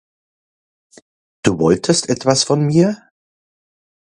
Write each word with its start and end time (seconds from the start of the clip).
Du 1.43 1.59
wolltest 1.59 2.09
etwas 2.09 2.43
von 2.43 2.65
mir? 2.65 3.07